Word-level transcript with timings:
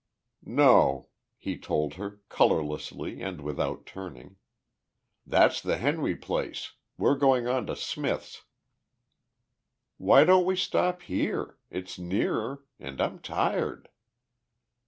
"No," 0.43 1.09
he 1.37 1.59
told 1.59 1.93
her 1.93 2.21
colourlessly 2.27 3.21
and 3.21 3.39
without 3.39 3.85
turning. 3.85 4.37
"That's 5.27 5.61
the 5.61 5.77
Henry 5.77 6.15
place. 6.15 6.71
We're 6.97 7.13
going 7.13 7.45
on 7.47 7.67
to 7.67 7.75
Smith's." 7.75 8.41
"Why 9.97 10.23
don't 10.23 10.45
we 10.45 10.55
stop 10.55 11.03
here? 11.03 11.59
It's 11.69 11.99
nearer. 11.99 12.65
And 12.79 12.99
I'm 12.99 13.19
tired." 13.19 13.89